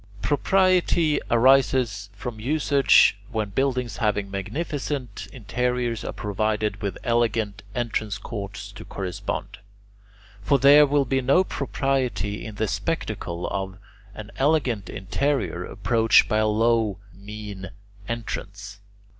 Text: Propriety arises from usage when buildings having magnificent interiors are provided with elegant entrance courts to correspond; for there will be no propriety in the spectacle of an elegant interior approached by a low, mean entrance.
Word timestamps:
Propriety 0.23 1.19
arises 1.29 2.09
from 2.13 2.39
usage 2.39 3.19
when 3.31 3.49
buildings 3.51 3.97
having 3.97 4.31
magnificent 4.31 5.27
interiors 5.31 6.03
are 6.03 6.11
provided 6.11 6.81
with 6.81 6.97
elegant 7.03 7.61
entrance 7.75 8.17
courts 8.17 8.71
to 8.71 8.83
correspond; 8.83 9.59
for 10.41 10.57
there 10.57 10.87
will 10.87 11.05
be 11.05 11.21
no 11.21 11.43
propriety 11.43 12.43
in 12.43 12.55
the 12.55 12.67
spectacle 12.67 13.47
of 13.49 13.77
an 14.15 14.31
elegant 14.37 14.89
interior 14.89 15.63
approached 15.63 16.27
by 16.27 16.37
a 16.39 16.47
low, 16.47 16.97
mean 17.13 17.69
entrance. 18.07 18.79